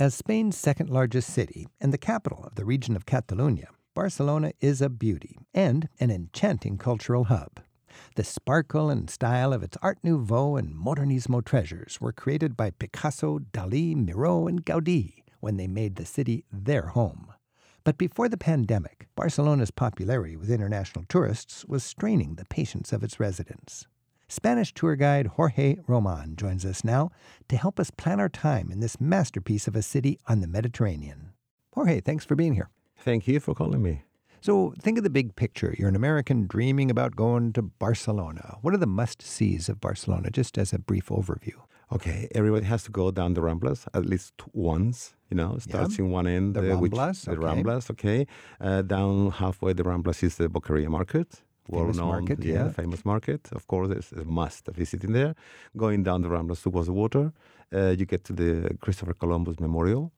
[0.00, 4.80] As Spain's second largest city and the capital of the region of Catalonia, Barcelona is
[4.80, 7.58] a beauty and an enchanting cultural hub.
[8.14, 13.40] The sparkle and style of its Art Nouveau and Modernismo treasures were created by Picasso,
[13.40, 17.32] Dali, Miro, and Gaudi when they made the city their home.
[17.82, 23.18] But before the pandemic, Barcelona's popularity with international tourists was straining the patience of its
[23.18, 23.88] residents.
[24.30, 27.10] Spanish tour guide Jorge Roman joins us now
[27.48, 31.32] to help us plan our time in this masterpiece of a city on the Mediterranean.
[31.72, 32.68] Jorge, thanks for being here.
[32.98, 34.02] Thank you for calling me.
[34.40, 35.74] So, think of the big picture.
[35.78, 38.58] You're an American dreaming about going to Barcelona.
[38.60, 41.54] What are the must sees of Barcelona, just as a brief overview?
[41.90, 45.14] Okay, everybody has to go down the Ramblas at least once.
[45.30, 46.04] You know, starts yeah.
[46.04, 47.90] in one end, the uh, Ramblas, which, the Ramblas.
[47.90, 48.26] Okay,
[48.60, 53.04] uh, down halfway the Ramblas is the Boqueria Market famous known, market, yeah, yeah, famous
[53.04, 53.48] market.
[53.52, 55.34] Of course, it's a must visiting there.
[55.76, 57.32] Going down the Ramblas towards the water,
[57.72, 60.12] uh, you get to the Christopher Columbus Memorial,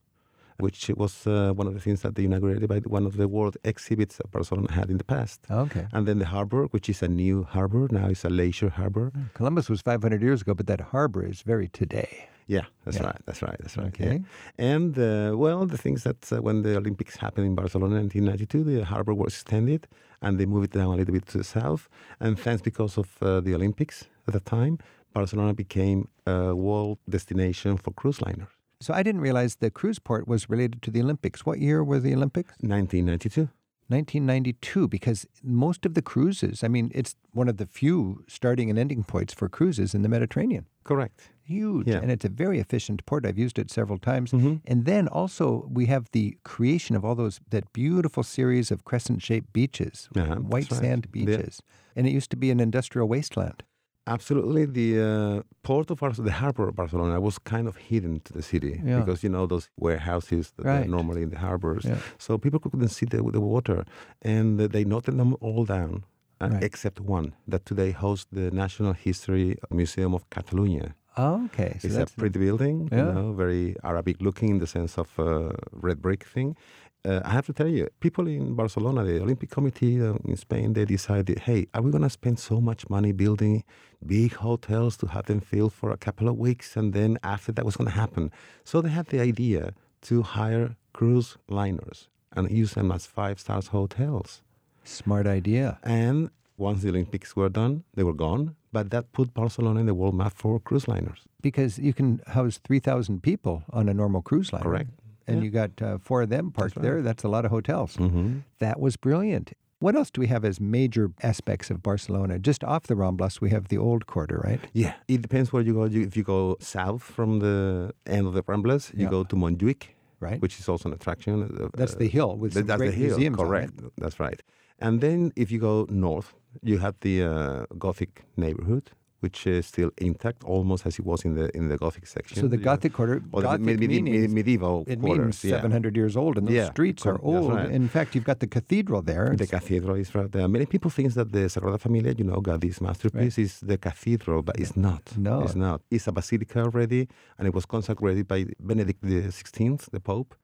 [0.57, 3.57] which was uh, one of the things that they inaugurated by one of the world
[3.63, 5.39] exhibits that Barcelona had in the past.
[5.49, 5.87] Okay.
[5.91, 9.11] And then the harbor, which is a new harbor, now it's a leisure harbor.
[9.33, 12.29] Columbus was 500 years ago, but that harbor is very today.
[12.51, 13.05] Yeah, that's yeah.
[13.07, 13.21] right.
[13.25, 13.57] That's right.
[13.61, 13.87] That's right.
[13.93, 14.15] Okay.
[14.15, 14.71] Yeah.
[14.73, 18.63] And uh, well, the things that uh, when the Olympics happened in Barcelona in 1992,
[18.69, 19.87] the harbor was extended
[20.21, 21.87] and they moved it down a little bit to the south.
[22.19, 24.79] And thanks because of uh, the Olympics at the time,
[25.13, 28.49] Barcelona became a world destination for cruise liners.
[28.81, 31.45] So I didn't realize the cruise port was related to the Olympics.
[31.45, 32.51] What year were the Olympics?
[32.59, 33.47] 1992.
[33.91, 38.79] 1992, because most of the cruises, I mean, it's one of the few starting and
[38.79, 40.65] ending points for cruises in the Mediterranean.
[40.83, 41.29] Correct.
[41.43, 41.87] Huge.
[41.87, 41.97] Yeah.
[41.97, 43.25] And it's a very efficient port.
[43.25, 44.31] I've used it several times.
[44.31, 44.55] Mm-hmm.
[44.65, 49.21] And then also, we have the creation of all those, that beautiful series of crescent
[49.21, 50.79] shaped beaches, uh-huh, white right.
[50.79, 51.61] sand beaches.
[51.61, 51.91] Yeah.
[51.97, 53.63] And it used to be an industrial wasteland.
[54.07, 58.33] Absolutely, the uh, port of Barcelona, the harbor of Barcelona, was kind of hidden to
[58.33, 58.99] the city yeah.
[58.99, 60.85] because you know those warehouses that right.
[60.85, 61.97] are normally in the harbors, yeah.
[62.17, 63.85] so people couldn't see the, the water,
[64.23, 66.03] and they noted them all down,
[66.41, 66.63] uh, right.
[66.63, 70.95] except one that today hosts the National History Museum of Catalonia.
[71.17, 71.77] Oh, okay.
[71.79, 72.97] So it's a pretty building, yeah.
[72.97, 76.55] you know, very Arabic looking in the sense of uh, red brick thing
[77.03, 80.73] uh, I have to tell you, people in Barcelona, the Olympic Committee uh, in Spain,
[80.73, 83.63] they decided, hey, are we going to spend so much money building
[84.05, 87.65] big hotels to have them filled for a couple of weeks, and then after that,
[87.65, 88.31] what's going to happen?
[88.63, 89.73] So they had the idea
[90.03, 94.41] to hire cruise liners and use them as five stars hotels.
[94.83, 95.79] Smart idea.
[95.83, 98.55] And once the Olympics were done, they were gone.
[98.71, 101.25] But that put Barcelona in the world map for cruise liners.
[101.41, 104.63] Because you can house 3,000 people on a normal cruise liner.
[104.63, 104.89] Correct
[105.31, 105.45] and yeah.
[105.45, 106.83] you got uh, four of them parked right.
[106.83, 107.01] there.
[107.01, 107.91] That's a lot of hotels.
[107.97, 108.39] Mm-hmm.
[108.59, 109.47] That was brilliant.
[109.85, 112.37] What else do we have as major aspects of Barcelona?
[112.37, 114.61] Just off the Ramblas, we have the old quarter, right?
[114.73, 115.85] Yeah, it depends where you go.
[115.85, 119.09] You, if you go south from the end of the Ramblas, you yeah.
[119.09, 119.81] go to Montjuic,
[120.19, 120.39] right?
[120.39, 121.33] Which is also an attraction.
[121.41, 123.37] Uh, that's the hill with some that's great the hill, museums.
[123.37, 123.73] Correct.
[123.97, 124.39] That's right.
[124.77, 128.91] And then if you go north, you have the uh, Gothic neighborhood,
[129.21, 132.37] which is still intact, almost as it was in the in the Gothic section.
[132.41, 135.61] So the Gothic quarter, or Gothic the med- meanings, medieval it quarters, means yeah.
[135.61, 137.53] 700 years old, and those yeah, streets are old.
[137.53, 137.69] Right.
[137.69, 139.33] In fact, you've got the cathedral there.
[139.35, 140.47] The cathedral is right there.
[140.47, 143.45] Many people think that the Sagrada Familia, you know, got this masterpiece, right.
[143.45, 145.03] is the cathedral, but it's not.
[145.17, 145.81] No, it's not.
[145.89, 147.07] It's a basilica already,
[147.37, 150.35] and it was consecrated by Benedict XVI, the Pope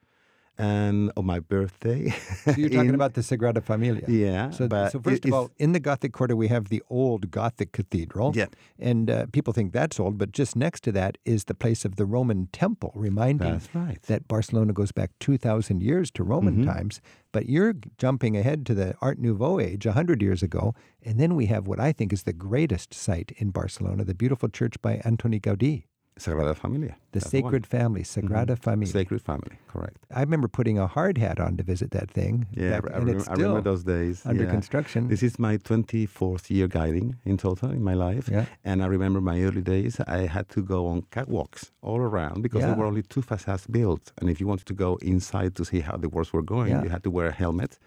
[0.58, 2.10] and on my birthday.
[2.10, 4.04] so you're talking in, about the Sagrada Familia.
[4.08, 4.50] Yeah.
[4.50, 8.34] So, so first of all, in the Gothic quarter, we have the old Gothic cathedral.
[8.36, 8.48] Yeah.
[8.80, 11.96] And uh, people think that's old, but just next to that is the place of
[11.96, 14.02] the Roman temple, reminding right.
[14.04, 16.66] that Barcelona goes back 2,000 years to Roman mm-hmm.
[16.66, 17.02] times.
[17.32, 20.74] But you're jumping ahead to the Art Nouveau age, 100 years ago.
[21.04, 24.50] And then we have what I think is the greatest site in Barcelona, the beautiful
[24.50, 25.84] church by Antoni Gaudí.
[26.18, 26.96] Sagrada Familia.
[27.12, 28.56] The Sacred the Family, Sagrada mm-hmm.
[28.56, 28.92] Familia.
[28.92, 29.98] Sacred Family, correct.
[30.14, 32.48] I remember putting a hard hat on to visit that thing.
[32.52, 34.26] Yeah, back, I, and rem- I remember those days.
[34.26, 34.52] under yeah.
[34.52, 35.08] construction.
[35.08, 38.30] This is my 24th year guiding in total in my life.
[38.32, 38.46] Yeah.
[38.64, 42.62] And I remember my early days, I had to go on catwalks all around because
[42.62, 42.68] Yeah.
[42.68, 44.12] there were only two facades built.
[44.18, 46.84] And if you wanted to go inside to see how the works were going, Yeah.
[46.84, 47.78] you had to wear a helmet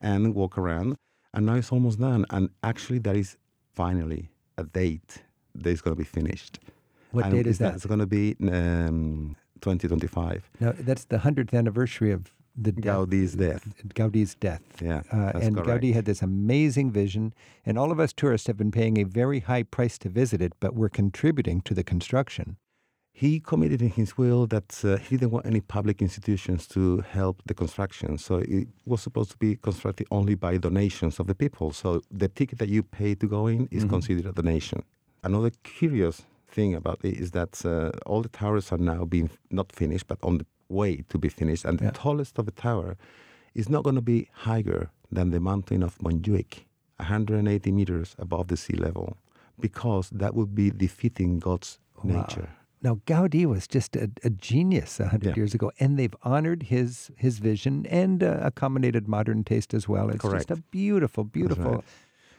[0.00, 0.96] and walk around.
[1.32, 2.24] And now it's almost done.
[2.30, 3.36] And actually, there is
[3.74, 5.22] finally a date
[5.54, 6.60] that is going to be finished.
[7.14, 7.74] What date is that?
[7.74, 10.50] It's going to be um, 2025.
[10.60, 13.64] No, that's the 100th anniversary of the death, Gaudi's death.
[13.94, 14.62] Gaudi's death.
[14.80, 15.82] Yeah, Uh, and correct.
[15.82, 17.34] Gaudi had this amazing vision,
[17.66, 20.52] and all of us tourists have been paying a very high price to visit it,
[20.60, 22.56] but we're contributing to the construction.
[23.12, 27.42] He committed in his will that uh, he didn't want any public institutions to help
[27.46, 28.18] the construction.
[28.18, 31.72] So it was supposed to be constructed only by donations of the people.
[31.72, 33.90] So the ticket that you pay to go in is Mhm.
[33.90, 34.82] considered a donation.
[35.22, 39.72] Another curious thing about it is that uh, all the towers are now being not
[39.72, 41.64] finished, but on the way to be finished.
[41.68, 42.96] And the tallest of the tower
[43.54, 46.64] is not going to be higher than the mountain of Montjuic,
[46.96, 49.16] 180 meters above the sea level,
[49.60, 52.48] because that would be defeating God's nature.
[52.82, 55.34] Now, Gaudi was just a, a genius 100 Yeah.
[55.36, 60.10] years ago, and they've honored his his vision and uh, accommodated modern taste as well.
[60.10, 60.48] It's Correct.
[60.48, 61.82] just a beautiful, beautiful.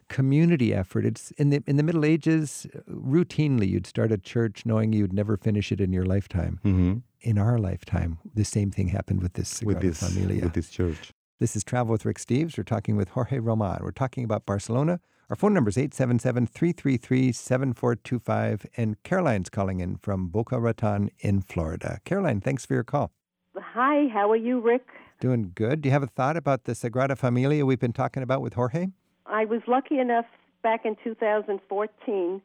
[0.10, 1.06] Community effort.
[1.06, 2.68] It's in the in the Middle Ages.
[2.90, 6.60] Routinely, you'd start a church knowing you'd never finish it in your lifetime.
[6.64, 7.02] Mhm.
[7.22, 10.44] In our lifetime, the same thing happened with this With this, Familia.
[10.44, 11.12] with this church.
[11.40, 12.58] This is Travel with Rick Steves.
[12.58, 13.80] We're talking with Jorge Roman.
[13.82, 15.00] We're talking about Barcelona.
[15.30, 18.66] Our phone number is 877 333 7425.
[18.78, 22.00] And Caroline's calling in from Boca Raton in Florida.
[22.06, 23.12] Caroline, thanks for your call.
[23.58, 24.86] Hi, how are you, Rick?
[25.20, 25.82] Doing good.
[25.82, 28.88] Do you have a thought about the Sagrada Familia we've been talking about with Jorge?
[29.28, 30.26] I was lucky enough
[30.62, 32.42] back in 2014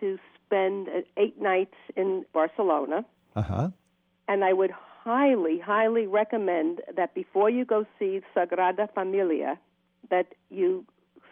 [0.00, 3.04] to spend uh, eight nights in Barcelona,
[3.36, 3.68] Uh huh.
[4.28, 4.70] and I would
[5.04, 9.58] highly, highly recommend that before you go see Sagrada Familia,
[10.10, 10.84] that you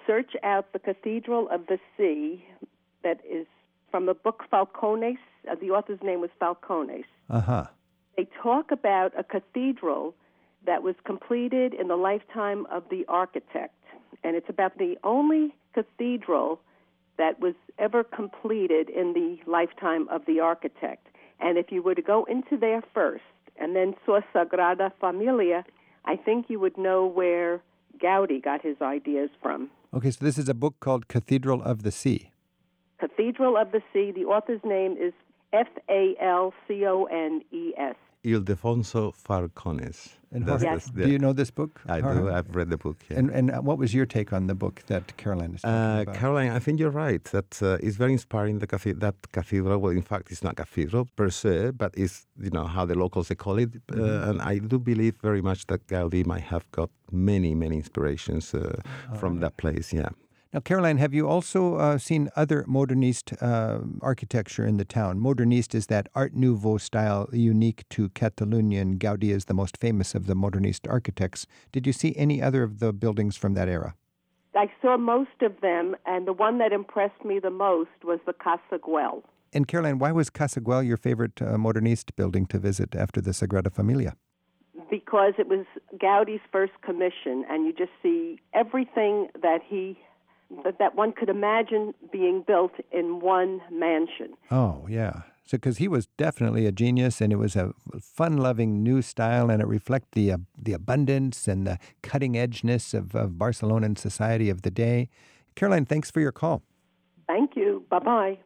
[0.07, 2.45] search out the Cathedral of the Sea,
[3.03, 3.47] that is
[3.91, 5.19] from the book Falcones.
[5.51, 7.05] Uh, the author's name was Falcones.
[7.29, 7.65] Uh huh.
[8.17, 10.15] they talk about a cathedral
[10.67, 13.75] that was completed in the lifetime of the architect.
[14.25, 16.61] And it's about the only cathedral
[17.19, 21.07] that was ever completed in the lifetime of the architect.
[21.41, 23.25] And if you were to go into there first
[23.59, 25.65] and then saw Sagrada Familia,
[26.05, 27.63] I think you would know where
[27.99, 29.71] Gaudi got his ideas from.
[29.93, 32.31] Okay, so this is a book called Cathedral of the Sea.
[32.99, 35.13] Cathedral of the Sea, the author's name is
[35.53, 37.97] F A L C O N E S.
[38.25, 40.11] Ildefonso Falcones.
[40.33, 40.91] And That's Jorge, Yes.
[40.95, 41.81] the- do you know this book?
[41.89, 42.21] I Jorge?
[42.21, 42.31] do.
[42.31, 42.99] I've read the book.
[43.11, 43.19] Yeah.
[43.19, 46.15] And, and what was your take on the book that Caroline is talking Uh, about?
[46.15, 47.25] Caroline, I think you're right.
[47.33, 48.59] That uh, it's very inspiring.
[48.61, 49.79] The cathe- that cathedral.
[49.79, 53.27] Well, in fact, it's not cathedral per se, but it's you know how the locals
[53.29, 53.71] they call it.
[53.73, 54.01] Mm-hmm.
[54.01, 58.55] Uh, and I do believe very much that Gaudi might have got many, many inspirations
[58.55, 58.81] uh,
[59.19, 59.93] from that place.
[59.93, 60.11] Yeah.
[60.53, 65.21] Now, Caroline, have you also uh, seen other modernist uh, architecture in the town?
[65.21, 70.13] Modernist is that Art Nouveau style unique to Catalonia, and Gaudi is the most famous
[70.13, 71.47] of the modernist architects.
[71.71, 73.95] Did you see any other of the buildings from that era?
[74.57, 78.33] I saw most of them, and the one that impressed me the most was the
[78.33, 79.23] Casa Güell.
[79.53, 83.31] And Caroline, why was Casa Güell your favorite uh, modernist building to visit after the
[83.31, 84.17] Sagrada Familia?
[84.91, 85.65] because it was
[85.99, 89.97] Gaudi's first commission, and you just see everything that he
[90.65, 94.35] that, that one could imagine being built in one mansion.
[94.51, 95.23] Oh, yeah.
[95.45, 99.61] So, because he was definitely a genius, and it was a fun-loving new style, and
[99.61, 104.63] it reflected the uh, the abundance and the cutting edgeness of, of Barcelonan society of
[104.63, 105.09] the day.
[105.57, 106.63] Caroline, thanks for your call.
[107.27, 107.85] Thank you.
[107.91, 108.39] Bye bye.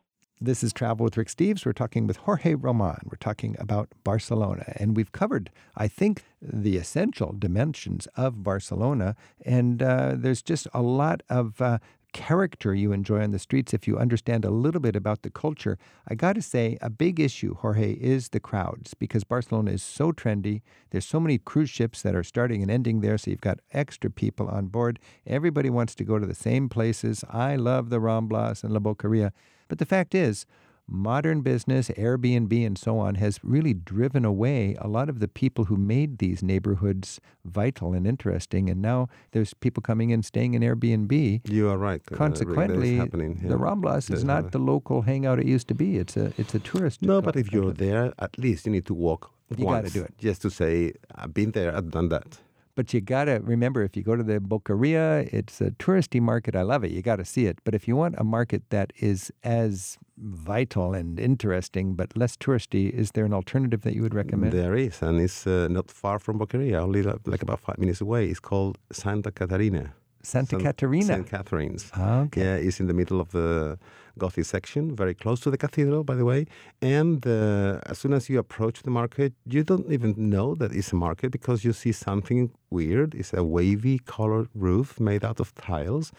[0.44, 1.64] This is Travel with Rick Steves.
[1.64, 3.00] We're talking with Jorge Roman.
[3.06, 4.74] We're talking about Barcelona.
[4.76, 9.16] And we've covered, I think, the essential dimensions of Barcelona.
[9.42, 11.78] And uh, there's just a lot of uh,
[12.12, 15.78] character you enjoy on the streets if you understand a little bit about the culture.
[16.06, 20.12] I got to say, a big issue, Jorge, is the crowds because Barcelona is so
[20.12, 20.60] trendy.
[20.90, 24.10] There's so many cruise ships that are starting and ending there, so you've got extra
[24.10, 24.98] people on board.
[25.26, 27.24] Everybody wants to go to the same places.
[27.30, 29.32] I love the Ramblas and La Boqueria.
[29.68, 30.46] But the fact is,
[30.86, 35.64] modern business, Airbnb, and so on has really driven away a lot of the people
[35.64, 38.68] who made these neighborhoods vital and interesting.
[38.68, 41.48] And now there's people coming in staying in Airbnb.
[41.48, 42.00] You are right.
[42.00, 43.56] uh, Rick, that is Consequently, happening, the.
[43.56, 45.98] Ramblas is not the local hangout it used to be.
[45.98, 47.02] It's a it's a tourist.
[47.02, 50.14] No, but if you're there, at least you need to walk You gotta do it.
[50.18, 52.38] Just to say, I've been there, I've done that.
[52.76, 56.56] But you got to remember if you go to the Boqueria, it's a touristy market.
[56.56, 56.90] I love it.
[56.90, 57.58] You got to see it.
[57.64, 62.90] But if you want a market that is as vital and interesting but less touristy,
[62.90, 64.52] is there an alternative that you would recommend?
[64.52, 68.00] There is, and it's uh, not far from Boqueria, only like, like about five minutes
[68.00, 68.26] away.
[68.28, 69.94] It's called Santa Caterina.
[70.24, 71.04] Santa San- Caterina.
[71.06, 71.26] St.
[71.30, 71.90] Catherine's.
[71.94, 72.40] Ah, okay.
[72.42, 73.78] Yeah, it's in the middle of the
[74.18, 76.46] Gothic section, very close to the cathedral, by the way.
[76.80, 80.92] And uh, as soon as you approach the market, you don't even know that it's
[80.92, 83.14] a market because you see something weird.
[83.14, 86.12] It's a wavy colored roof made out of tiles.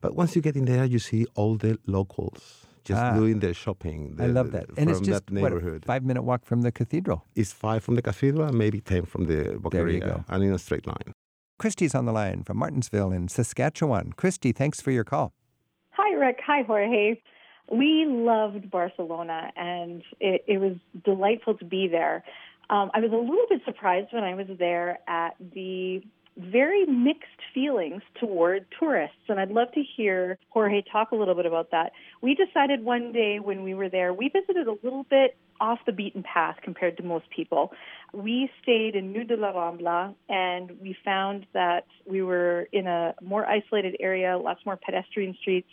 [0.00, 2.40] But once you get in there, you see all the locals
[2.84, 3.14] just Ah.
[3.20, 4.16] doing their shopping.
[4.18, 4.66] I the- love the- that.
[4.78, 7.18] And it's just that what, a five minute walk from the cathedral.
[7.36, 10.24] It's five from the cathedral and maybe 10 from the There you Boqueria, go.
[10.28, 11.12] and in a straight line.
[11.62, 14.14] Christy's on the line from Martensville in Saskatchewan.
[14.14, 15.32] Christy, thanks for your call.
[15.90, 16.40] Hi, Rick.
[16.44, 17.22] Hi, Jorge.
[17.70, 20.72] We loved Barcelona, and it, it was
[21.04, 22.24] delightful to be there.
[22.68, 26.02] Um, I was a little bit surprised when I was there at the
[26.36, 29.16] very mixed feelings toward tourists.
[29.28, 31.92] And I'd love to hear Jorge talk a little bit about that.
[32.20, 35.92] We decided one day when we were there, we visited a little bit off the
[35.92, 37.72] beaten path compared to most people.
[38.12, 43.14] We stayed in Nus de la Rambla and we found that we were in a
[43.22, 45.68] more isolated area, lots more pedestrian streets.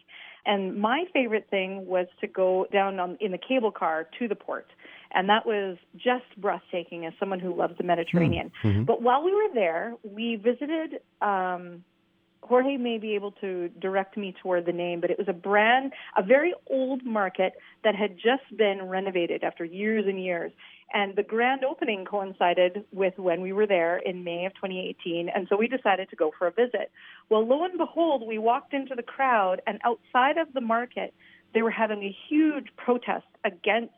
[0.45, 4.35] And my favorite thing was to go down on, in the cable car to the
[4.35, 4.67] port.
[5.11, 8.51] And that was just breathtaking as someone who loves the Mediterranean.
[8.63, 8.83] Mm-hmm.
[8.83, 11.83] But while we were there, we visited um,
[12.41, 15.93] Jorge may be able to direct me toward the name, but it was a brand,
[16.17, 20.51] a very old market that had just been renovated after years and years.
[20.91, 25.29] And the grand opening coincided with when we were there in May of 2018.
[25.29, 26.91] And so we decided to go for a visit.
[27.29, 31.13] Well, lo and behold, we walked into the crowd, and outside of the market,
[31.53, 33.93] they were having a huge protest against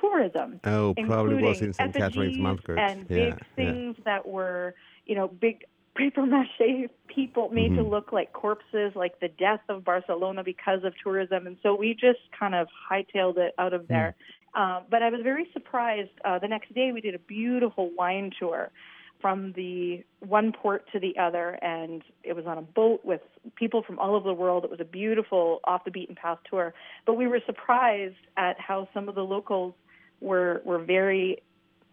[0.00, 0.60] tourism.
[0.64, 1.94] Oh, probably was in St.
[1.94, 2.78] Catherine's Market.
[2.78, 4.04] And yeah, big things yeah.
[4.04, 4.74] that were,
[5.06, 5.64] you know, big
[5.94, 7.82] paper mache people made mm-hmm.
[7.82, 11.46] to look like corpses, like the death of Barcelona because of tourism.
[11.46, 14.14] And so we just kind of hightailed it out of there.
[14.56, 14.84] Mm.
[14.90, 16.10] but I was very surprised.
[16.24, 18.70] Uh, the next day, we did a beautiful wine tour
[19.20, 23.20] from the one port to the other, and it was on a boat with
[23.56, 24.64] people from all over the world.
[24.64, 26.74] It was a beautiful, off the beaten path tour.
[27.06, 29.74] But we were surprised at how some of the locals
[30.20, 31.42] were were very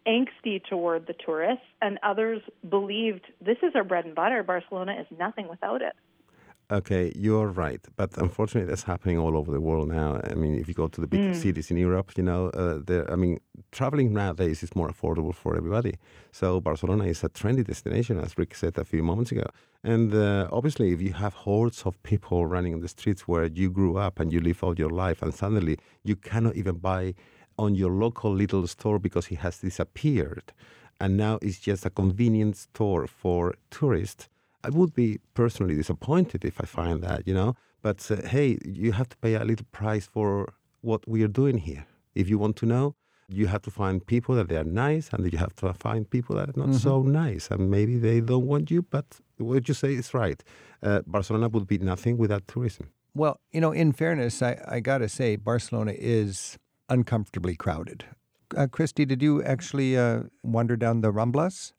[0.07, 4.43] angsty toward the tourists, and others believed this is our bread and butter.
[4.43, 5.93] Barcelona is nothing without it.
[6.71, 10.19] Okay, you're right, but unfortunately, that's happening all over the world now.
[10.23, 11.35] I mean, if you go to the big mm.
[11.35, 13.39] cities in Europe, you know, uh, I mean,
[13.71, 15.93] traveling nowadays is more affordable for everybody.
[16.31, 19.45] So Barcelona is a trendy destination, as Rick said a few moments ago.
[19.83, 23.69] And uh, obviously, if you have hordes of people running on the streets where you
[23.69, 27.13] grew up and you live all your life, and suddenly you cannot even buy
[27.59, 30.51] on your local little store because he has disappeared
[30.99, 34.29] and now it's just a convenience store for tourists.
[34.65, 37.55] I would be personally disappointed if I find that, you know.
[37.81, 41.57] But uh, hey, you have to pay a little price for what we are doing
[41.59, 41.85] here.
[42.15, 42.95] If you want to know,
[43.29, 46.35] you have to find people that they are nice, and you have to find people
[46.37, 46.89] that are not mm-hmm.
[46.89, 48.81] so nice, and maybe they don't want you.
[48.81, 49.05] But
[49.37, 50.43] what you say is right.
[50.81, 52.89] Uh, Barcelona would be nothing without tourism.
[53.13, 56.57] Well, you know, in fairness, I, I got to say, Barcelona is
[56.89, 58.05] uncomfortably crowded.
[58.55, 61.73] Uh, Christy, did you actually uh, wander down the Ramblas?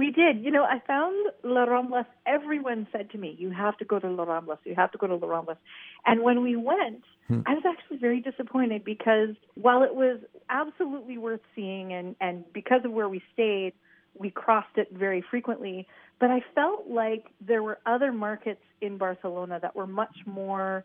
[0.00, 0.42] We did.
[0.42, 1.14] You know, I found
[1.44, 2.06] La Ramblas.
[2.26, 4.56] Everyone said to me, "You have to go to La Ramblas.
[4.64, 5.58] You have to go to La Ramblas."
[6.06, 7.40] And when we went, hmm.
[7.44, 9.34] I was actually very disappointed because
[9.66, 10.16] while it was
[10.48, 13.74] absolutely worth seeing, and and because of where we stayed,
[14.22, 15.86] we crossed it very frequently.
[16.18, 20.82] But I felt like there were other markets in Barcelona that were much more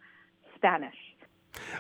[0.57, 1.01] Spanish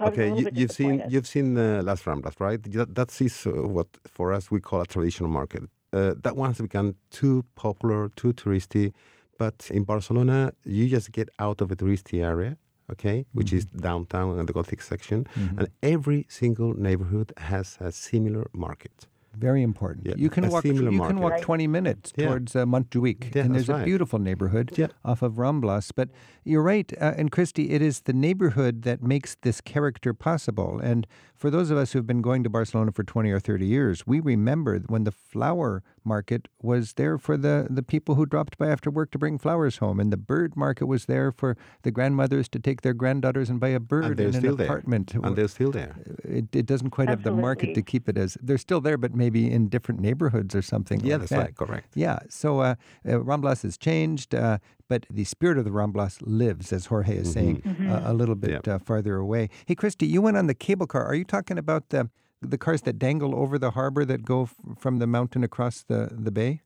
[0.01, 2.61] okay, you, have seen you've seen uh, Las Ramblas, right?
[2.63, 5.63] That, that is uh, what for us we call a traditional market.
[5.95, 8.93] Uh, that one has become too popular, too touristy.
[9.37, 12.57] But in Barcelona, you just get out of a touristy area,
[12.91, 13.57] okay, which mm-hmm.
[13.57, 15.59] is downtown and the Gothic section, mm-hmm.
[15.59, 19.07] and every single neighborhood has a similar market.
[19.37, 20.05] Very important.
[20.05, 20.63] Yeah, you can walk.
[20.65, 21.13] You market.
[21.13, 22.27] can walk 20 minutes yeah.
[22.27, 23.81] towards uh, Montjuic, yeah, and there's right.
[23.81, 25.91] a beautiful neighborhood off of Ramblas.
[25.93, 26.09] But
[26.43, 30.79] you're right, uh, and Christy, it is the neighborhood that makes this character possible.
[30.79, 33.65] And for those of us who have been going to Barcelona for 20 or 30
[33.65, 38.57] years, we remember when the flower market was there for the, the people who dropped
[38.57, 41.91] by after work to bring flowers home, and the bird market was there for the
[41.91, 45.13] grandmothers to take their granddaughters and buy a bird in an apartment.
[45.13, 45.21] There.
[45.23, 45.95] And they're still there.
[46.23, 47.29] It, it doesn't quite Absolutely.
[47.29, 50.55] have the market to keep it as they're still there, but maybe in different neighborhoods
[50.55, 51.01] or something.
[51.01, 51.37] Yeah, like that's that.
[51.37, 51.55] right.
[51.55, 51.91] Correct.
[51.95, 52.19] Yeah.
[52.29, 52.75] So uh,
[53.05, 54.33] uh, Ramblas has changed.
[54.33, 57.91] Uh, but the spirit of the Ramblas lives, as Jorge is saying, mm-hmm.
[57.91, 58.67] uh, a little bit yep.
[58.67, 59.49] uh, farther away.
[59.65, 61.05] Hey, Christy, you went on the cable car.
[61.05, 62.09] Are you talking about the
[62.41, 66.09] the cars that dangle over the harbor that go f- from the mountain across the,
[66.11, 66.61] the bay?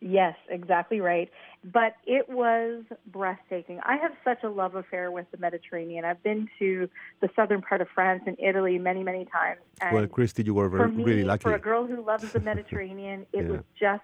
[0.00, 1.28] Yes, exactly right.
[1.64, 3.80] But it was breathtaking.
[3.84, 6.04] I have such a love affair with the Mediterranean.
[6.04, 6.88] I've been to
[7.20, 9.60] the southern part of France and Italy many, many times.
[9.80, 11.42] And well, Christy, you were very, me, really lucky.
[11.42, 13.50] For a girl who loves the Mediterranean, it yeah.
[13.50, 14.02] was just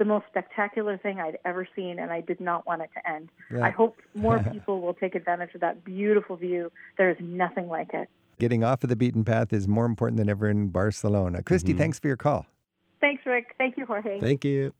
[0.00, 3.28] the most spectacular thing I'd ever seen, and I did not want it to end.
[3.52, 3.62] Yeah.
[3.62, 6.72] I hope more people will take advantage of that beautiful view.
[6.96, 8.08] There is nothing like it.
[8.38, 11.42] Getting off of the beaten path is more important than ever in Barcelona.
[11.42, 11.78] Christy, mm-hmm.
[11.78, 12.46] thanks for your call.
[13.02, 13.54] Thanks, Rick.
[13.58, 14.18] Thank you, Jorge.
[14.20, 14.72] Thank you.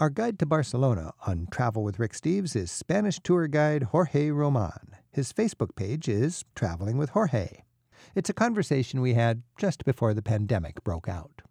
[0.00, 4.96] Our guide to Barcelona on Travel with Rick Steves is Spanish tour guide Jorge Roman.
[5.12, 7.62] His Facebook page is Traveling with Jorge.
[8.14, 11.42] It's a conversation we had just before the pandemic broke out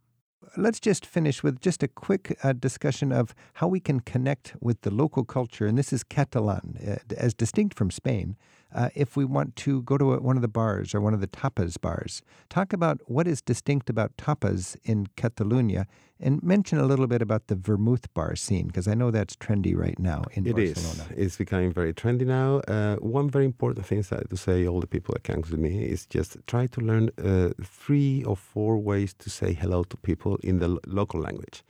[0.57, 4.81] let's just finish with just a quick uh, discussion of how we can connect with
[4.81, 5.65] the local culture.
[5.65, 8.35] And this is Catalan, uh, as distinct from Spain.
[8.73, 11.21] Uh, if we want to go to a, one of the bars or one of
[11.21, 12.21] the tapas bars.
[12.49, 15.87] Talk about what is distinct about tapas in Catalonia
[16.19, 19.75] and mention a little bit about the vermouth bar scene because I know that's trendy
[19.75, 20.73] right now in It is.
[20.75, 21.09] Barcelona.
[21.11, 22.59] It's It's becoming very trendy now.
[22.67, 25.83] Uh, one very important thing that to say all the people that come to me
[25.83, 30.37] is just try to learn uh, three or four ways to say hello to people
[30.37, 31.63] in the lo- local language.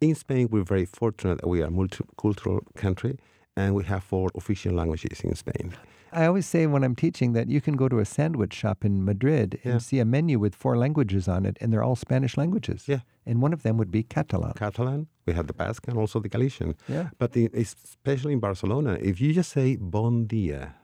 [0.00, 3.18] In Spain, we're very fortunate that we are a multicultural country
[3.56, 5.74] and we have four official languages in Spain.
[6.14, 9.04] I always say when I'm teaching that you can go to a sandwich shop in
[9.04, 9.78] Madrid and Yeah.
[9.78, 12.86] see a menu with four languages on it, and they're all Spanish languages.
[12.86, 13.00] Yeah.
[13.26, 14.52] And one of them would be Catalan.
[14.54, 16.74] Catalan, we have the Basque, and also the Galician.
[16.88, 17.08] Yeah.
[17.18, 20.74] But in, especially in Barcelona, if you just say bon dia,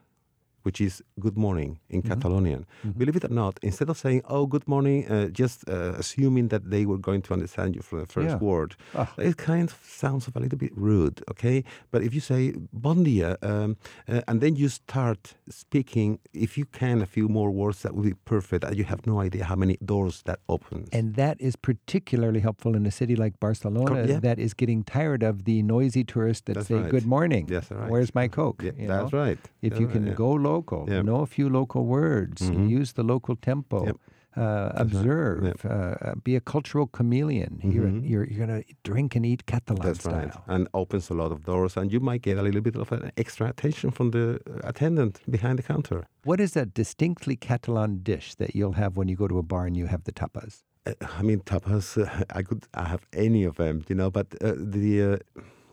[0.63, 2.65] which is good morning in Catalonian,
[2.97, 6.69] believe it or not, instead of saying, oh, good morning, uh, just uh, assuming that
[6.69, 8.37] they were going to understand you from the first Yeah.
[8.49, 9.13] word, Ah.
[9.17, 11.63] it kind of sounds a little bit rude, okay?
[11.91, 13.75] But if you say bon dia, um,
[14.07, 18.05] uh, and then you start speaking, if you can, a few more words, that would
[18.05, 18.63] be perfect.
[18.75, 20.89] You have no idea how many doors that opens.
[20.91, 24.19] And that is particularly helpful in a city like Barcelona yeah.
[24.19, 26.91] that is getting tired of the noisy tourists that That's say, right.
[26.91, 27.47] Good morning.
[27.49, 27.89] Yes, right.
[27.89, 28.61] Where's my Coke?
[28.63, 29.19] Yeah, that's know?
[29.19, 29.39] right.
[29.61, 30.13] If That's you right, can yeah.
[30.13, 31.01] go local, Yeah.
[31.09, 32.69] know a few local words, Mhm.
[32.79, 33.97] use the local tempo, Yep.
[34.37, 35.59] uh, observe, Yep.
[35.65, 37.51] uh, be a cultural chameleon.
[37.75, 38.09] You're, Mhm.
[38.09, 40.13] you're, you're going to drink and eat Catalan That's style.
[40.13, 42.91] right, and opens a lot of doors, and you might get a little bit of
[42.91, 45.99] an extra attention from the uh, attendant behind the counter.
[46.29, 49.65] What is a distinctly Catalan dish that you'll have when you go to a bar
[49.67, 50.53] and you have the tapas?
[50.85, 51.97] Uh, I mean, tapas.
[51.97, 52.05] Uh,
[52.39, 54.09] I could I have any of them, you know.
[54.09, 55.17] But uh, the uh,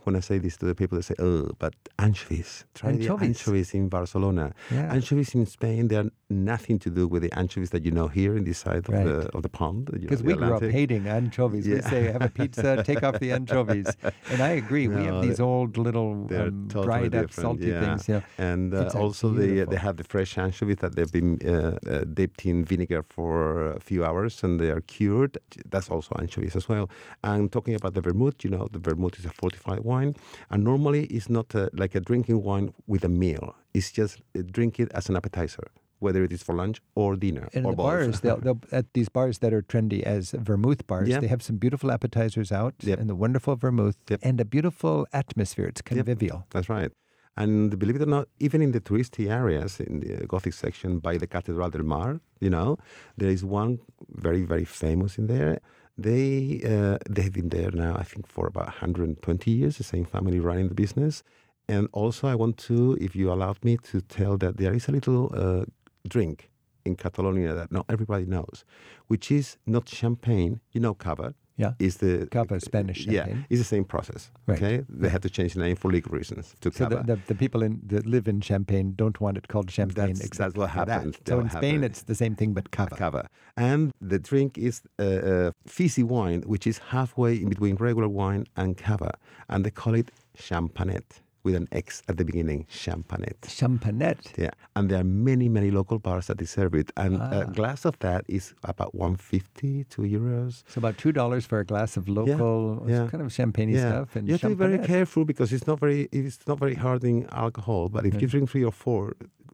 [0.09, 2.65] when I say this to the people, they say, "Oh, but anchovies.
[2.75, 3.19] Try Anchovies.
[3.21, 4.55] the anchovies in Barcelona.
[4.71, 4.93] Yeah.
[4.97, 5.89] Anchovies in Spain.
[5.89, 8.89] They are nothing to do with the anchovies that you know here in this side
[8.89, 9.91] of the of the pond.
[9.91, 11.67] Because we grew up hating anchovies.
[11.67, 13.87] We say, have a pizza, take off the anchovies.
[14.31, 14.89] And I agree.
[14.89, 17.81] we have these old little um, totally dried up salty yeah.
[17.81, 18.09] things.
[18.09, 18.21] Yeah.
[18.37, 19.71] And uh, uh, also they beautiful.
[19.73, 23.81] they have the fresh anchovies that they've been uh, uh, dipped in vinegar for a
[23.81, 25.39] few hours and they are cured.
[25.71, 26.91] That's also anchovies as well.
[27.25, 30.15] And talking about the vermouth, you know, the vermouth is a fortified wine,
[30.51, 33.55] and normally it's not uh like a drinking wine with a meal.
[33.75, 37.49] It's just uh, drink it as an appetizer, whether it is for lunch or dinner
[37.55, 37.87] And or the both.
[37.87, 41.21] bars, they'll, they'll, at these bars that are trendy as vermouth bars, Yeah.
[41.21, 42.99] they have some beautiful appetizers out Yep.
[43.01, 44.21] and the wonderful vermouth Yep.
[44.23, 45.67] and a beautiful atmosphere.
[45.67, 46.47] It's convivial.
[46.51, 46.91] That's right.
[47.37, 51.19] And believe it or not, even in the touristy areas, in the Gothic section by
[51.19, 52.79] the Catedral del Mar, you know,
[53.17, 53.79] there is one
[54.27, 55.59] very, very famous in there.
[55.97, 59.77] They uh, they've been there now, I think, for about 120 years.
[59.79, 61.23] The same family running the business.
[61.69, 64.93] And also, I want to, if you allowed me, to tell that there is a
[64.93, 65.65] little uh,
[66.09, 66.51] drink
[66.85, 68.65] in Catalonia that not everybody knows,
[69.09, 70.61] which is not champagne.
[70.73, 71.35] You know, cava.
[71.61, 71.73] Yeah.
[71.81, 73.45] Is the Cava, Spanish Yeah, champagne.
[73.51, 74.31] it's the same process.
[74.47, 74.59] Right.
[74.63, 77.03] Okay, they had to change the name for legal reasons to So cava.
[77.05, 80.15] the, the, the people in, that live in Champagne don't want it called champagne.
[80.15, 81.03] That's- that's what for that.
[81.27, 81.85] So what in Spain, happened.
[81.85, 82.95] it's the same thing, but cava.
[82.95, 83.29] cava.
[83.57, 88.47] And the drink is uh, uh, fizzy wine, which is halfway in between regular wine
[88.57, 89.13] and cava.
[89.49, 93.39] And they call it xampanyet with an X at the beginning, xampanyet.
[93.59, 94.21] Xampanyet.
[94.37, 97.41] Yeah, and there are many, many local bars that they serve it, and Ah.
[97.43, 100.53] a glass of that is about 150, 2 euros.
[100.73, 103.09] So about two dollars for a glass of local yeah.
[103.13, 104.09] kind of champagne yeah, stuff.
[104.17, 107.03] And you have to be very careful because it's not very it's not very hard
[107.05, 107.83] in alcohol.
[107.95, 109.03] But if you drink three or four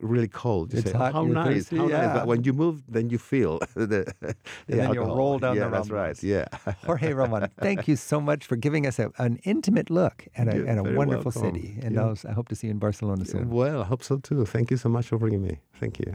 [0.00, 2.14] really cold, you It's say, hot, "How nice, thirsty," how nice!" yeah.
[2.14, 3.86] But when you move, then you feel the,
[4.20, 4.34] the
[4.68, 5.16] then you alcohol.
[5.16, 6.22] roll down yeah, the that's right.
[6.22, 6.46] Yeah.
[6.86, 10.66] Jorge Roman, thank you so much for giving us a, an intimate look at a,
[10.68, 11.54] at a wonderful welcome.
[11.60, 11.78] city.
[11.82, 12.14] And Yeah.
[12.28, 13.50] I hope to see you in Barcelona soon.
[13.50, 14.44] Well, I hope so too.
[14.44, 15.58] Thank you so much for bringing me.
[15.80, 16.14] Thank you.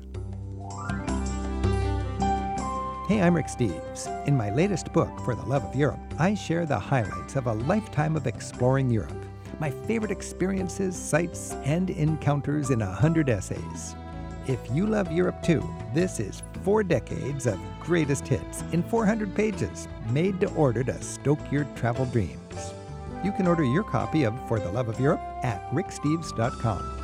[3.08, 4.06] Hey, I'm Rick Steves.
[4.28, 7.54] In my latest book, For the Love of Europe, I share the highlights of a
[7.54, 9.26] lifetime of exploring Europe.
[9.60, 13.96] My favorite experiences, sights, and encounters in a hundred essays.
[14.48, 19.88] If you love Europe too, this is four decades of greatest hits in 400 pages,
[20.12, 22.74] made to order to stoke your travel dreams.
[23.24, 26.99] You can order your copy of For the Love of Europe at ricksteves.com.